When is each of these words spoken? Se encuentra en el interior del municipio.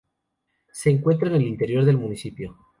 Se 0.71 0.89
encuentra 0.89 1.27
en 1.27 1.35
el 1.35 1.43
interior 1.47 1.85
del 1.85 1.97
municipio. 1.99 2.57